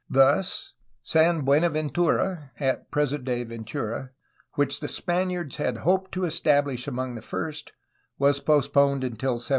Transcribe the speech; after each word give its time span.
Thus, 0.09 0.73
San 1.03 1.41
Buenaventura 1.45 2.49
(at 2.59 2.89
present 2.89 3.23
day 3.23 3.43
Ventura), 3.43 4.09
which 4.53 4.79
the 4.79 4.87
Span 4.87 5.27
iards 5.27 5.57
had 5.57 5.77
hoped 5.85 6.11
to 6.13 6.21
estabhsh 6.21 6.87
among 6.87 7.13
the 7.13 7.21
first, 7.21 7.71
was 8.17 8.39
postponed 8.39 9.03
until 9.03 9.33
1782. 9.33 9.49